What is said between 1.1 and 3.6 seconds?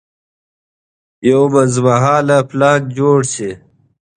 یو منځمهاله پلان جوړ شي.